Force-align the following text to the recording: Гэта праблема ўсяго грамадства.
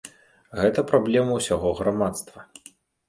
Гэта 0.61 0.85
праблема 0.91 1.37
ўсяго 1.41 1.75
грамадства. 1.81 2.39